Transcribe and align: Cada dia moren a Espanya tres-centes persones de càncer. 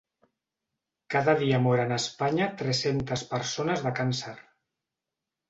Cada 1.15 1.35
dia 1.43 1.59
moren 1.65 1.93
a 1.93 1.99
Espanya 2.05 2.47
tres-centes 2.63 3.27
persones 3.35 3.87
de 3.89 3.93
càncer. 4.01 4.35